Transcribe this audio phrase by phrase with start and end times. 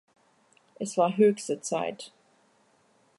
[0.79, 2.11] Es war höchste Zeit!